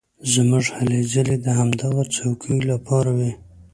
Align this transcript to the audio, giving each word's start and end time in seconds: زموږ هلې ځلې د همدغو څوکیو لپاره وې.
زموږ 0.33 0.65
هلې 0.77 0.99
ځلې 1.13 1.35
د 1.45 1.47
همدغو 1.59 2.03
څوکیو 2.15 2.67
لپاره 2.71 3.09
وې. 3.17 3.31